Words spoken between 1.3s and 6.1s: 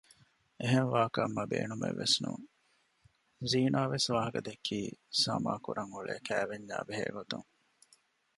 މަ ބޭނުމެއްވެސް ނޫން ޒީނާ ވެސް ވާހަކަ ދެއްކީ ސަމާ ކުރަން